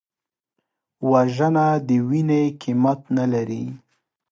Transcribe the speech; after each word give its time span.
وژنه 1.11 1.67
د 1.87 1.89
وینې 2.09 2.43
قیمت 2.61 2.99
نه 3.17 3.25
لري 3.33 3.63